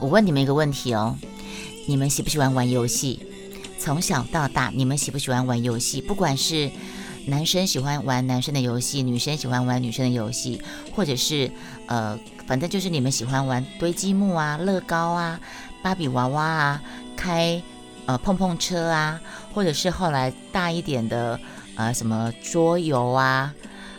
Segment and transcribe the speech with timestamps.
[0.00, 1.14] 我问你们一个问题哦，
[1.86, 3.20] 你们喜不喜欢玩游戏？
[3.78, 6.00] 从小到大，你们喜不喜欢玩游戏？
[6.00, 6.70] 不管是
[7.26, 10.62] 男生喜欢玩男生的游戏，女生喜欢玩女生的游戏，
[10.94, 11.50] 或者是
[11.86, 15.38] 呃，反正就是你们喜欢玩堆积木啊、乐高啊、
[15.82, 16.82] 芭比娃娃啊、
[17.14, 17.62] 开
[18.06, 19.20] 呃碰碰车啊，
[19.52, 21.38] 或者是后来大一点的
[21.76, 23.54] 呃什么桌游啊，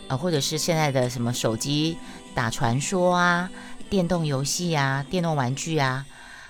[0.08, 1.96] 呃或者是现在的什么手机
[2.34, 3.48] 打传说啊、
[3.92, 6.06] 电动游戏啊、电动玩具啊，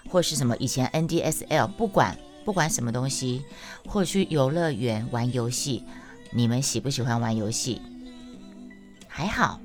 [0.09, 3.45] 或是什么以前 NDSL，不管不管什么东西，
[3.84, 5.84] 或者去游乐园玩游戏。
[6.30, 7.83] 你们喜不喜欢玩游戏？
[9.09, 9.60] 还好，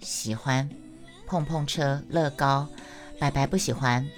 [0.00, 0.66] 喜欢
[1.26, 2.66] 碰碰车、乐高。
[3.18, 4.08] 白白不喜欢。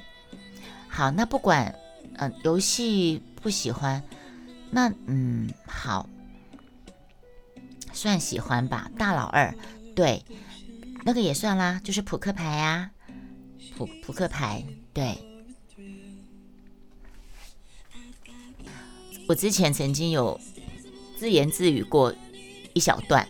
[0.86, 1.74] 好，那不管，
[2.14, 4.00] 呃，游戏不喜欢，
[4.70, 6.08] 那嗯，好，
[7.92, 8.88] 算喜欢吧。
[8.96, 9.52] 大老二，
[9.96, 10.24] 对，
[11.06, 12.90] 那个也算啦，就是扑克牌啊，
[13.78, 15.16] 扑扑克牌，对。
[19.28, 20.38] 我之前曾经有。
[21.18, 22.14] 自言自语过
[22.74, 23.26] 一小段，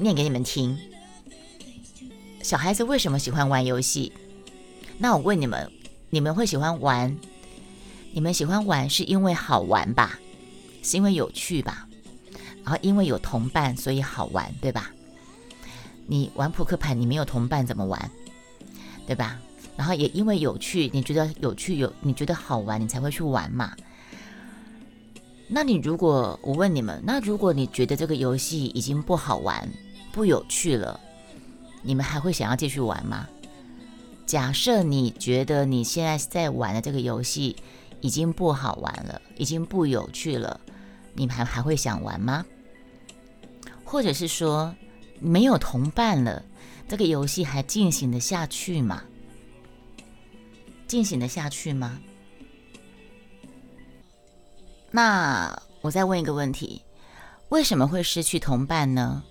[0.00, 0.78] 念给你们听。
[2.42, 4.10] 小孩子为什么喜欢玩游戏？
[4.96, 5.70] 那我问你们，
[6.08, 7.14] 你们会喜欢玩？
[8.12, 10.18] 你们喜欢玩是因为好玩吧？
[10.82, 11.86] 是因为有趣吧？
[12.64, 14.90] 然后因为有同伴，所以好玩，对吧？
[16.06, 18.10] 你玩扑克牌，你没有同伴怎么玩？
[19.06, 19.40] 对吧？
[19.76, 23.76] 然后也因为有趣，你觉得有趣有，你觉得好玩，你才会去玩嘛。
[25.48, 29.68] 那你如果我问你们，那如果你觉得这个游戏已经不好玩、
[30.12, 30.98] 不有趣了，
[31.82, 33.28] 你们还会想要继续玩吗？
[34.26, 37.54] 假设你觉得你现在在玩的这个游戏
[38.00, 40.60] 已经不好玩了，已经不有趣了，
[41.14, 42.44] 你们还还会想玩吗？
[43.84, 44.74] 或者是说
[45.20, 46.42] 没有同伴了，
[46.88, 49.02] 这个游戏还进行的下去吗？
[50.86, 51.98] 进行的下去吗？
[54.90, 56.82] 那我再问一个问题：
[57.48, 59.22] 为什么会失去同伴呢？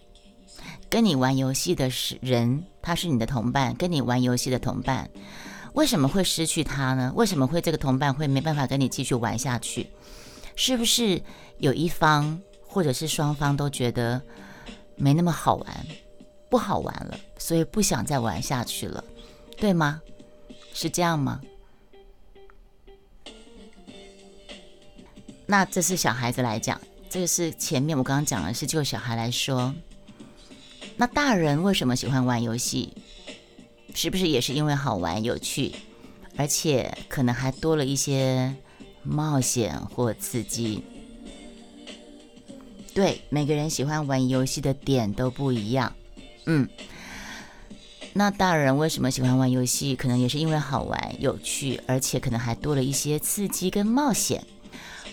[0.90, 5.10] 跟你玩游戏的是人，他是你的同伴，跟你玩游戏的同伴，
[5.74, 7.12] 为什么会失去他呢？
[7.16, 9.88] 为什么会这个同伴会没办法跟你继续玩下去？
[10.56, 11.22] 是不是
[11.58, 14.22] 有一方或者是双方都觉得
[14.96, 15.86] 没那么好玩，
[16.50, 19.04] 不好玩了，所以不想再玩下去了，
[19.58, 20.02] 对吗？
[20.74, 21.42] 是这样吗？
[25.46, 26.80] 那这是小孩子来讲，
[27.10, 29.74] 这个是前面我刚刚讲的是就小孩来说。
[30.98, 32.94] 那大人为什么喜欢玩游戏？
[33.94, 35.74] 是不是也是因为好玩有趣，
[36.36, 38.56] 而且可能还多了一些
[39.04, 40.84] 冒险或刺激？
[42.96, 45.94] 对，每个人喜欢玩游戏的点都不一样。
[46.46, 46.66] 嗯，
[48.14, 49.98] 那大人为什么喜欢玩游戏？
[49.98, 54.42] 可能也是因为好玩有趣，而且可能还多了一些刺激跟冒险。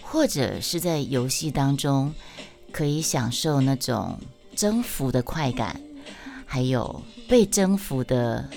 [0.00, 2.14] 或者是在游戏当中
[2.70, 4.16] 可以享受那种
[4.54, 5.80] 征服的快感，
[6.46, 8.48] 还有被征服的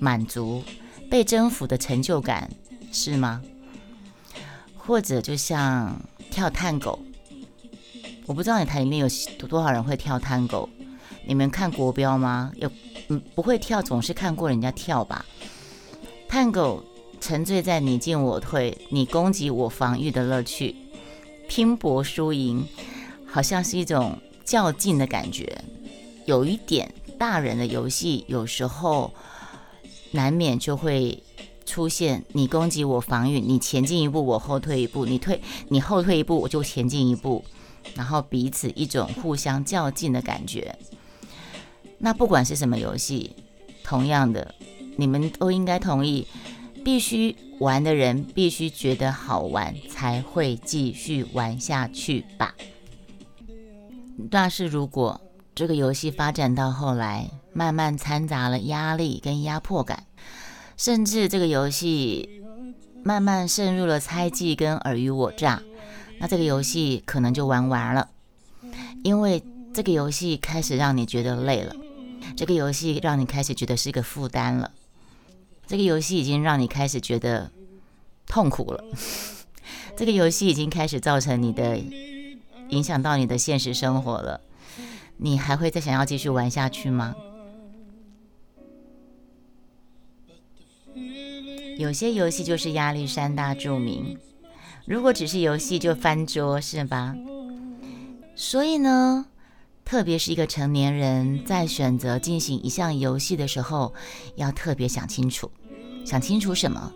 [0.00, 0.64] 满足、
[1.08, 2.50] 被征服的成就感，
[2.90, 3.40] 是吗？
[4.76, 5.94] 或者就像
[6.30, 6.98] 跳探狗，
[8.26, 9.08] 我不知道你台里面有
[9.46, 10.68] 多少人会跳探狗，
[11.26, 12.52] 你们看国标吗？
[12.56, 12.70] 有
[13.08, 15.24] 嗯不会跳，总是看过人家跳吧？
[16.28, 16.82] 探狗
[17.20, 20.74] 沉醉在你进我退、你攻击我防御的乐趣。
[21.46, 22.66] 拼搏输赢，
[23.26, 25.62] 好像是一种较劲的感觉，
[26.24, 29.12] 有一点大人的游戏，有时候
[30.12, 31.22] 难免就会
[31.66, 37.44] 出现你攻击我防御，你前进一步我后退一步，你退你后退一步我就前进一步，
[37.94, 40.76] 然后彼此一种互相较劲的感觉。
[41.98, 43.34] 那不管是什么游戏，
[43.82, 44.54] 同样的，
[44.96, 46.26] 你们都应该同意。
[46.84, 52.54] 必须玩的人必须觉得好玩，才会继续玩下去吧。
[54.30, 55.18] 但是如果
[55.54, 60.04] 这个游戏发展到后来，慢慢掺杂了压力跟压迫感，
[60.76, 62.42] 甚至这个游戏
[63.02, 65.62] 慢慢渗入了猜忌跟尔虞我诈，
[66.18, 68.10] 那这个游戏可能就玩完了。
[69.02, 71.74] 因为这个游戏开始让你觉得累了，
[72.36, 74.70] 这个游戏让你开始觉得是一个负担了。
[75.66, 77.50] 这个游戏已经让你开始觉得
[78.26, 78.84] 痛苦了，
[79.96, 81.78] 这个游戏已经开始造成你的
[82.68, 84.40] 影响到你的现实生活了，
[85.18, 87.14] 你还会再想要继续玩下去吗？
[91.76, 94.16] 有些游戏就是压力山大著名，
[94.86, 97.14] 如果只是游戏就翻桌是吧？
[98.34, 99.26] 所以呢？
[99.84, 103.92] 特别是一个成年人在选择进行一项游戏的时候，
[104.34, 105.50] 要特别想清楚。
[106.06, 106.92] 想清楚什么？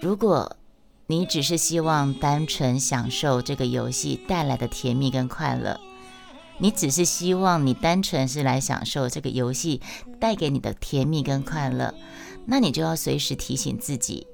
[0.00, 0.56] 如果
[1.06, 5.80] 你只是希望单纯享受这个游戏带来的甜蜜跟快乐，
[6.58, 9.80] 你只是希望你单纯是来享受这个游戏
[10.20, 11.94] 带给你的甜蜜跟快乐，
[12.46, 14.26] 那你就要随时提醒自己，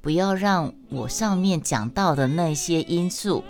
[0.00, 3.44] 不要让我上面讲到的那些因素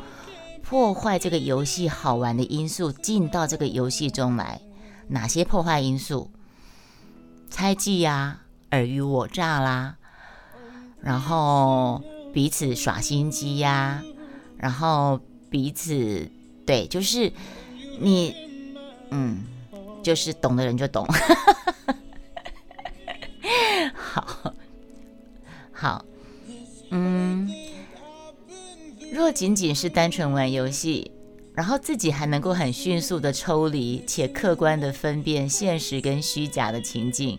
[0.63, 4.61] 破坏这个游戏好玩的因素进到这个游戏中来。
[5.09, 6.31] 哪些破坏因素？
[7.51, 9.97] 猜忌呀，尔虞我诈啦，
[11.01, 12.01] 然后
[12.33, 14.03] 彼此耍心机呀，
[14.57, 15.21] 然后
[15.51, 16.31] 彼此
[16.65, 17.33] 对，就是
[17.99, 18.35] 你，
[19.11, 19.39] 嗯，
[20.03, 21.05] 就是懂的人就懂。
[29.31, 31.13] 不仅仅是单纯玩游戏。
[31.55, 37.39] 然后自己还能够很迅速的抽离且客观的分辨现实跟虚假的情境，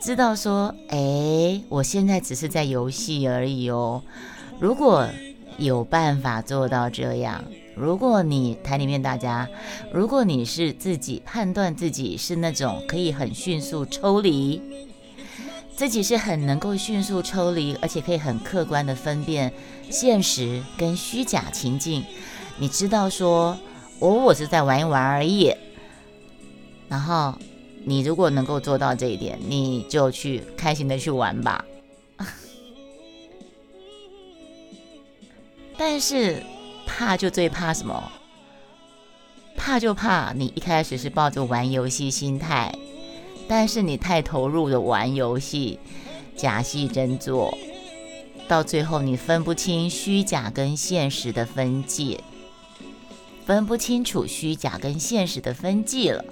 [0.00, 4.04] 知道说，哎，我现在只是在游戏而已哦。
[4.60, 5.08] 如果
[5.56, 7.42] 有办法做到这样，
[7.74, 9.48] 如果你台里面大家，
[9.92, 14.62] 如果你是自己判断自己是那种可以很迅速抽离，
[15.78, 19.52] 自己是很能够迅速抽离，而且可以很客观的分辨
[19.88, 22.04] 现实跟虚假情境。
[22.56, 23.56] 你知道说，
[24.00, 25.54] 我我是在玩一玩而已。
[26.88, 27.32] 然后，
[27.84, 31.64] 你如果能够做到这一点，你就去开心的去玩吧。
[35.78, 36.42] 但是，
[36.86, 38.10] 怕就最怕什么？
[39.56, 42.74] 怕就怕你一开始是抱着玩游戏心态，
[43.48, 45.80] 但是你太投入的玩游戏，
[46.36, 47.56] 假戏真做，
[48.46, 52.20] 到最后你分不清虚假跟现实的分界。
[53.46, 56.22] 分不清楚虚假跟现实的分界了，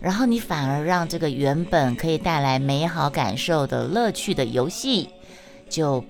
[0.00, 5.10] 然后你反而让这个原本可以带来美好感受的乐趣的游戏，
[5.68, 6.02] 就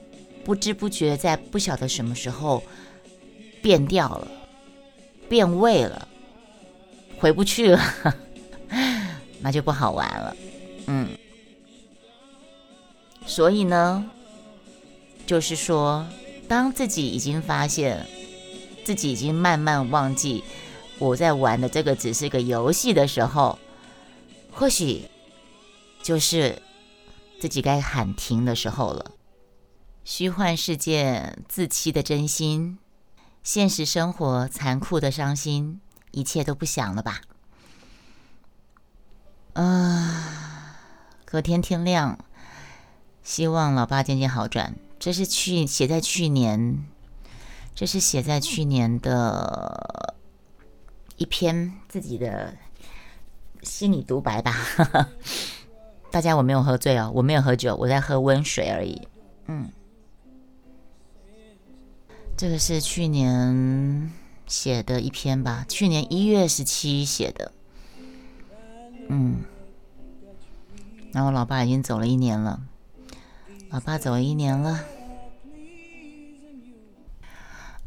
[0.45, 2.63] 不知不觉在不晓得什么时候
[3.61, 4.29] 变掉了，
[5.29, 6.07] 变味了，
[7.19, 7.81] 回不去了，
[9.41, 10.37] 那就不好玩了。
[10.87, 11.09] 嗯，
[13.27, 14.11] 所以呢，
[15.27, 16.07] 就是说，
[16.49, 18.07] 当自己已经发现。
[18.83, 20.43] 自己已经慢慢忘记
[20.99, 23.59] 我在玩的这个只是个游戏的时候，
[24.51, 25.05] 或许
[26.03, 26.61] 就是
[27.39, 29.13] 自己该喊停的时候了。
[30.03, 32.79] 虚幻世界自欺的真心，
[33.45, 37.21] 现实生活残酷的伤心，一切都不想了吧？
[39.55, 40.76] 啊，
[41.25, 42.19] 隔天天亮，
[43.23, 44.76] 希望老爸渐渐好转。
[44.99, 46.85] 这是去写在去年。
[47.73, 50.14] 这是写在去年的
[51.17, 52.55] 一篇自己的
[53.62, 54.55] 心理独白吧。
[56.11, 59.08] 大家，我没有喝醉哦，我没有喝酒，我在喝温水而已。
[59.46, 59.70] 嗯，
[62.37, 64.12] 这个是去年
[64.46, 67.53] 写的一篇吧，去年一月十七写的。
[69.12, 69.43] 嗯，
[71.12, 72.61] 然后老爸已经走了一年了，
[73.71, 74.79] 老爸走了一年了。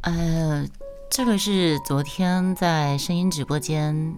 [0.02, 0.68] 呃，
[1.10, 4.18] 这个是昨天在声音直播间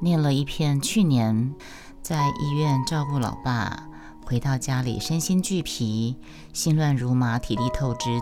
[0.00, 1.54] 念了一篇，去年
[2.02, 3.88] 在医院照顾老爸，
[4.26, 6.18] 回到家里身心俱疲、
[6.52, 8.20] 心乱如麻、体力透支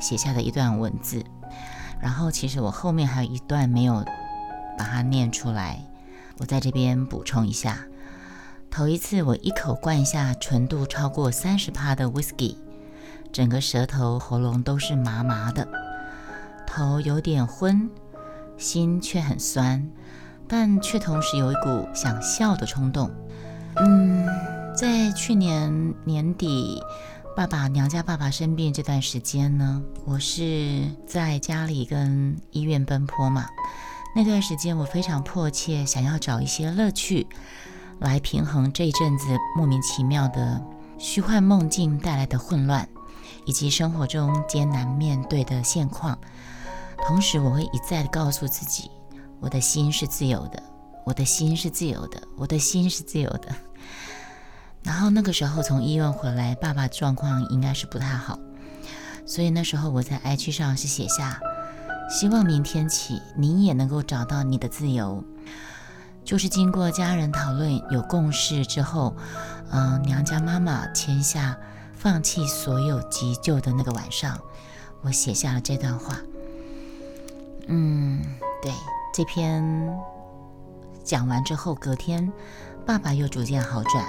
[0.00, 1.24] 写下的一段文字。
[2.02, 4.04] 然后其实我后面还有一段没有
[4.76, 5.80] 把它念出来，
[6.38, 7.86] 我在这边补充一下。
[8.70, 12.56] 头一次我一口灌下纯度超过三十帕的 whisky，
[13.32, 15.68] 整个舌头、喉咙都是麻麻的。
[16.66, 17.88] 头有点昏，
[18.58, 19.88] 心却很酸，
[20.48, 23.08] 但却同时有一股想笑的冲动。
[23.76, 24.26] 嗯，
[24.76, 26.82] 在去年年底，
[27.36, 33.46] 爸爸娘家爸爸生病这段时间呢，我是在家里跟医院奔波嘛。
[34.16, 37.26] 那段时间，我非常迫切想要找一些乐趣，
[37.98, 40.62] 来平衡这一阵子莫名其妙的
[40.98, 42.88] 虚幻梦境带来的混乱，
[43.44, 46.16] 以及生活中艰难面对的现况。
[47.06, 48.88] 同时，我会一再的告诉自己，
[49.40, 50.62] 我的心是自由的，
[51.04, 53.48] 我的心是自由的，我的心是自由的。
[54.84, 58.38] 然后那个时候从医院回来，爸爸状况应该是不太好，
[59.26, 61.40] 所以那时候我在 IG 上是写下，
[62.08, 65.24] 希望明天起你也能够找到你的自由。
[66.24, 69.14] 就是经过家人讨论有共识之后，
[69.70, 71.56] 嗯，娘家妈妈签下
[71.92, 74.38] 放弃所有急救的那个晚上，
[75.02, 76.18] 我写下了这段话。
[77.66, 78.22] 嗯，
[78.62, 78.72] 对，
[79.12, 79.62] 这篇
[81.02, 82.32] 讲完之后，隔天
[82.86, 84.04] 爸爸又逐渐好转。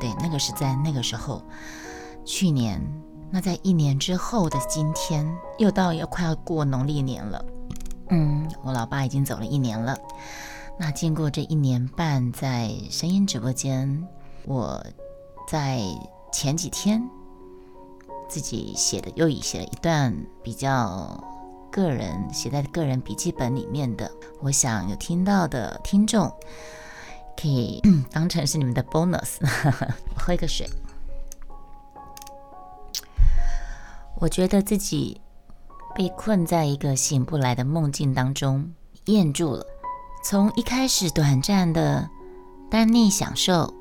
[0.00, 1.42] 对，那个是在那个时候，
[2.24, 2.80] 去年，
[3.30, 5.26] 那在一年之后的今天，
[5.58, 7.44] 又到要快要过农历年了。
[8.10, 9.96] 嗯，我老爸已经走了一年了。
[10.78, 14.06] 那经过这一年半在声音直播间，
[14.44, 14.82] 我
[15.46, 15.80] 在
[16.32, 17.02] 前几天
[18.28, 21.22] 自己写的又写了一段比较
[21.70, 26.32] 个人写在个人笔记本里面的，我想有听到的听众
[27.36, 29.36] 可以当成是你们的 bonus。
[30.16, 30.68] 喝一个水，
[34.20, 35.20] 我觉得自己。
[35.94, 38.72] 被困在一个醒不来的梦境当中，
[39.06, 39.66] 咽住了。
[40.22, 42.08] 从一开始短暂的
[42.70, 43.74] 单逆享受，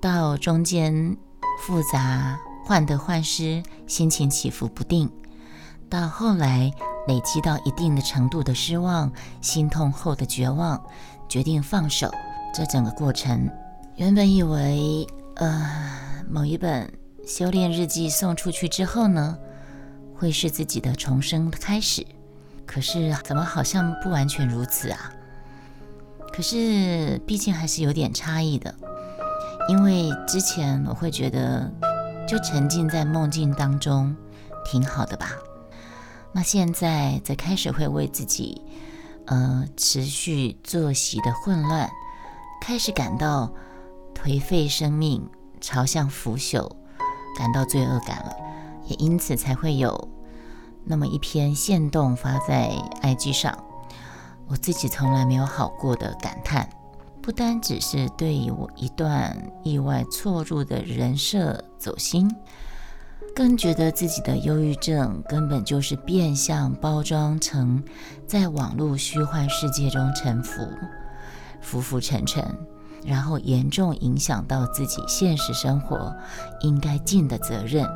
[0.00, 1.16] 到中间
[1.62, 5.08] 复杂患得患失，心情起伏不定，
[5.88, 6.72] 到后来
[7.06, 10.82] 累积到一定的程度的失望、心痛后的绝望，
[11.28, 12.10] 决定放手。
[12.52, 13.48] 这整个过程，
[13.94, 15.06] 原本以为，
[15.36, 16.92] 呃，某一本
[17.24, 19.38] 修炼日记送出去之后呢？
[20.20, 22.06] 会是自己的重生的开始，
[22.66, 25.10] 可是怎么好像不完全如此啊？
[26.30, 28.74] 可是毕竟还是有点差异的，
[29.70, 31.72] 因为之前我会觉得
[32.28, 34.14] 就沉浸在梦境当中
[34.62, 35.30] 挺好的吧，
[36.32, 38.60] 那现在则开始会为自己
[39.24, 41.90] 呃持续作息的混乱
[42.60, 43.50] 开始感到
[44.14, 45.26] 颓废，生命
[45.62, 46.70] 朝向腐朽，
[47.38, 48.49] 感到罪恶感了。
[48.90, 50.08] 也因此才会有
[50.84, 53.56] 那么一篇线动发在 IG 上，
[54.48, 56.68] 我自己从来没有好过的感叹，
[57.22, 62.28] 不单只是对于我一段意外错入的人设走心，
[63.32, 67.84] 更觉得自己的忧郁症根本就是变相包装成
[68.26, 70.66] 在网络虚幻世界中沉浮，
[71.60, 72.44] 浮浮沉沉，
[73.04, 76.12] 然后严重影响到自己现实生活
[76.62, 77.86] 应该尽的责任。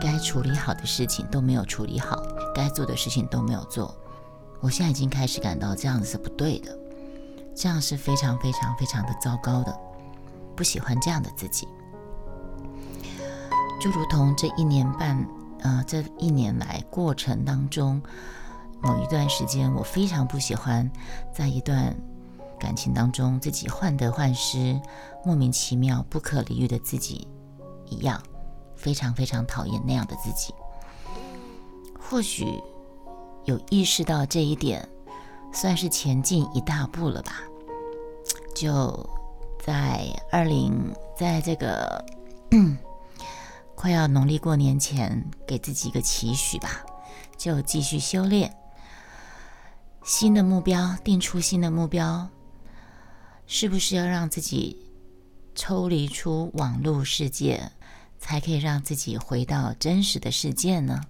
[0.00, 2.22] 该处理好的事情都没有处理好，
[2.54, 3.94] 该做的事情都没有做。
[4.60, 6.76] 我现在已经开始感到这样子是不对的，
[7.54, 9.78] 这样是非常非常非常的糟糕的，
[10.56, 11.68] 不喜欢这样的自己。
[13.80, 15.26] 就如同这一年半，
[15.60, 18.02] 呃，这一年来过程当中，
[18.82, 20.90] 某一段时间，我非常不喜欢
[21.34, 21.96] 在一段
[22.58, 24.78] 感情当中自己患得患失、
[25.24, 27.26] 莫名其妙、不可理喻的自己
[27.86, 28.20] 一样。
[28.80, 30.54] 非常非常讨厌那样的自己。
[31.98, 32.60] 或许
[33.44, 34.88] 有意识到这一点，
[35.52, 37.42] 算是前进一大步了吧。
[38.54, 39.08] 就
[39.64, 42.04] 在二零，在这个
[43.74, 46.84] 快要农历过年前，给自己一个期许吧，
[47.36, 48.54] 就继续修炼。
[50.02, 52.28] 新的目标，定出新的目标，
[53.46, 54.84] 是不是要让自己
[55.54, 57.70] 抽离出网络世界？
[58.20, 61.00] 才可以让自己回到真实的世界呢？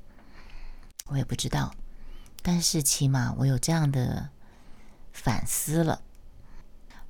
[1.09, 1.75] 我也不知道，
[2.41, 4.31] 但是起码我有这样的
[5.13, 6.01] 反思了。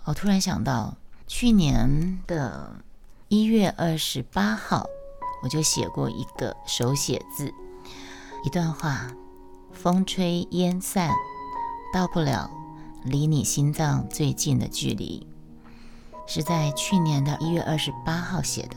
[0.05, 2.83] 我突然想到，去年的
[3.29, 4.87] 一月二十八号，
[5.43, 7.53] 我就写过一个手写字，
[8.45, 9.07] 一段话：
[9.73, 11.13] 风吹烟散，
[11.93, 12.51] 到不了
[13.05, 15.27] 离你心脏最近的距离。
[16.27, 18.77] 是在去年的一月二十八号写的。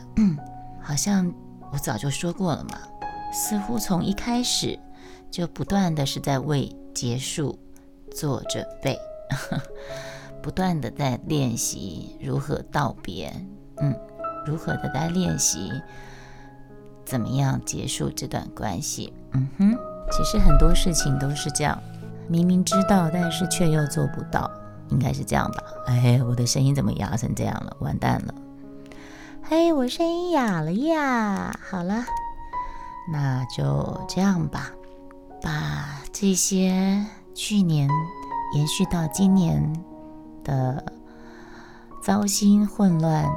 [0.83, 1.33] 好像
[1.71, 2.77] 我早就说过了嘛，
[3.33, 4.77] 似乎从一开始
[5.31, 7.57] 就不断的是在为结束
[8.11, 8.99] 做准备，
[10.43, 13.33] 不断的在练习如何道别，
[13.77, 13.95] 嗯，
[14.45, 15.71] 如何的在练习
[17.05, 19.77] 怎么样结束这段关系，嗯哼，
[20.11, 21.81] 其实很多事情都是这样，
[22.27, 24.51] 明明知道，但是却又做不到，
[24.89, 25.63] 应该是这样吧？
[25.87, 27.75] 哎，我的声音怎么哑成这样了？
[27.79, 28.33] 完蛋了！
[29.45, 31.53] 嘿，我声音哑了呀！
[31.69, 32.05] 好了，
[33.11, 34.71] 那就这样吧，
[35.41, 37.89] 把这些去年
[38.55, 39.61] 延续到今年
[40.45, 40.83] 的
[42.01, 43.29] 糟心混乱，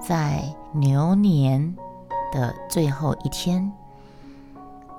[0.00, 1.76] 在牛年
[2.32, 3.70] 的最后一天，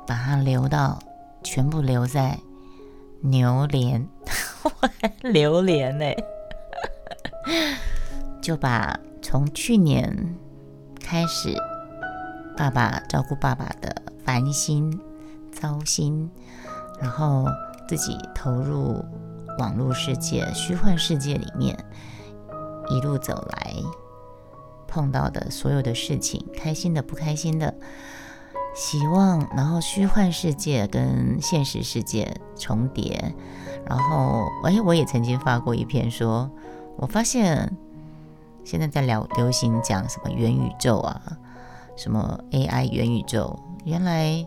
[0.05, 0.99] 把它留到
[1.43, 2.37] 全部留在
[3.21, 4.07] 牛年，
[5.23, 6.05] 榴莲呢，
[8.43, 10.37] 就把从去年。
[11.11, 11.53] 开始，
[12.55, 14.97] 爸爸照顾爸爸的烦心、
[15.51, 16.31] 糟心，
[17.01, 17.45] 然后
[17.85, 19.03] 自己投入
[19.59, 21.77] 网络世界、虚幻世界里面，
[22.89, 23.73] 一路走来
[24.87, 27.75] 碰到的所有的事情，开心的、不开心的，
[28.73, 33.35] 希望，然后虚幻世界跟现实世界重叠，
[33.85, 36.49] 然后，哎，我也曾经发过一篇，说
[36.95, 37.69] 我发现。
[38.63, 41.21] 现在在聊流行讲什么元宇宙啊，
[41.95, 44.45] 什么 AI 元宇宙，原来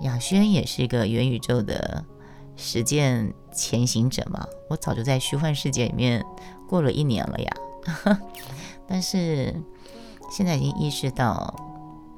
[0.00, 2.04] 雅轩也是一个元宇宙的
[2.56, 4.46] 实践前行者嘛。
[4.68, 6.24] 我早就在虚幻世界里面
[6.68, 7.52] 过了一年了呀，
[8.86, 9.54] 但是
[10.30, 11.54] 现在已经意识到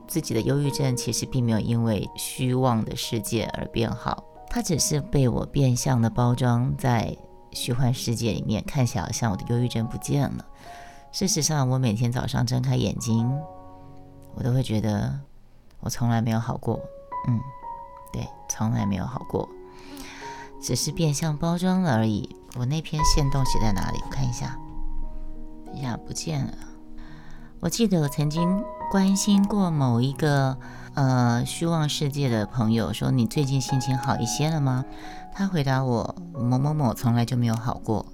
[0.09, 7.17] 自己的忧郁症其实并没有因为虚妄的世界而变好，它只是被我变相的包装在
[7.53, 10.45] 虚幻世界里面，看起来好像我的忧郁症不见了。
[11.13, 13.29] 事实上，我每天早上睁开眼睛，
[14.35, 15.19] 我都会觉得
[15.81, 16.81] 我从来没有好过。
[17.29, 17.41] 嗯，
[18.13, 19.49] 对，从来没有好过，
[20.63, 22.37] 只是变相包装了而已。
[22.57, 23.99] 我那篇线动写在哪里？
[24.05, 24.57] 我看一下，
[25.67, 26.55] 等一下不见了。
[27.59, 30.57] 我记得我曾经关心过某一个
[30.95, 34.85] 呃虚妄世界的朋友，说你最近心情好一些了吗？
[35.35, 38.07] 他回答我某某某从来就没有好过。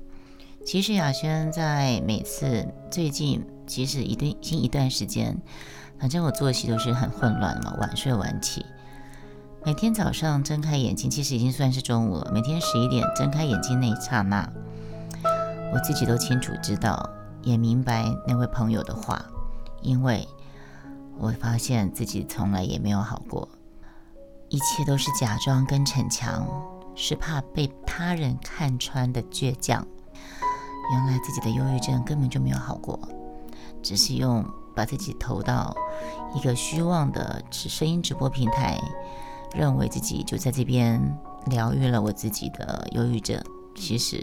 [0.66, 5.40] 其实雅轩在每次最近，其实一段近一段时间，
[5.96, 8.66] 反正我作息都是很混乱嘛，晚睡晚起。
[9.64, 12.32] 每天早上睁开眼睛，其实已经算是中午了。
[12.34, 14.52] 每天十一点睁开眼睛那一刹那，
[15.72, 17.08] 我自己都清楚知道，
[17.44, 19.24] 也明白那位朋友的话，
[19.82, 20.26] 因为
[21.16, 23.48] 我发现自己从来也没有好过，
[24.48, 26.44] 一切都是假装跟逞强，
[26.96, 29.86] 是怕被他人看穿的倔强。
[30.92, 32.98] 原来自己的忧郁症根本就没有好过，
[33.82, 35.74] 只是用把自己投到
[36.34, 38.78] 一个虚妄的直声音直播平台，
[39.54, 41.00] 认为自己就在这边
[41.46, 43.42] 疗愈了我自己的忧郁症。
[43.74, 44.22] 其实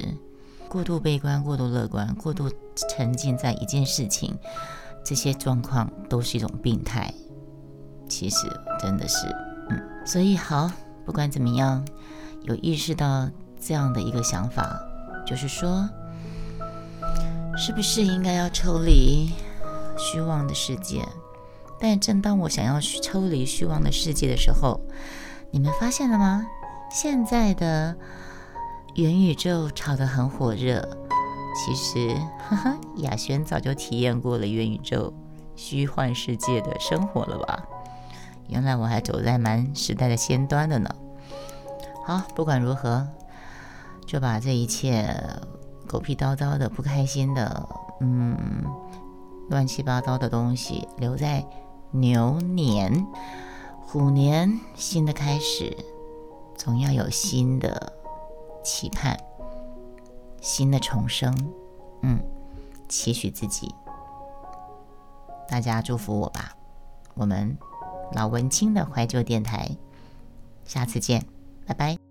[0.69, 2.49] 过度悲观、过度乐观、过度
[2.89, 4.37] 沉浸在一件事情，
[5.03, 7.13] 这些状况都是一种病态。
[8.07, 8.47] 其实
[8.79, 9.27] 真的是，
[9.69, 10.71] 嗯，所以好，
[11.05, 11.85] 不管怎么样，
[12.43, 13.29] 有意识到
[13.59, 14.79] 这样的一个想法，
[15.25, 15.89] 就是说。
[17.55, 19.31] 是不是应该要抽离
[19.97, 21.07] 虚妄的世界？
[21.79, 24.79] 但正当我想要抽离虚妄的世界的时候，
[25.51, 26.47] 你们发现了吗？
[26.89, 27.95] 现在的
[28.95, 30.97] 元宇宙炒得很火热。
[31.55, 35.13] 其实，哈哈，雅轩早就体验过了元宇宙
[35.55, 37.63] 虚幻世界的生活了吧？
[38.47, 40.89] 原来我还走在蛮时代的先端的呢。
[42.05, 43.07] 好，不管如何，
[44.07, 45.15] 就把这一切。
[45.87, 47.69] 狗屁叨叨的、不开心的，
[47.99, 48.37] 嗯，
[49.49, 51.45] 乱七八糟的东西留在
[51.91, 53.05] 牛年、
[53.81, 55.75] 虎年，新的开始，
[56.55, 57.93] 总要有新的
[58.63, 59.17] 期盼、
[60.41, 61.35] 新的重生，
[62.01, 62.19] 嗯，
[62.87, 63.73] 期许自己。
[65.47, 66.55] 大家祝福我吧，
[67.13, 67.55] 我们
[68.13, 69.69] 老文青的怀旧电台，
[70.65, 71.23] 下次见，
[71.67, 72.02] 拜拜。